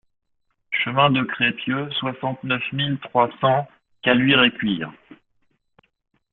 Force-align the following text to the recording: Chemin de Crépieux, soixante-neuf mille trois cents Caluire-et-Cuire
Chemin 0.71 1.11
de 1.11 1.21
Crépieux, 1.21 1.91
soixante-neuf 1.99 2.63
mille 2.73 2.97
trois 3.03 3.29
cents 3.39 3.67
Caluire-et-Cuire 4.01 4.91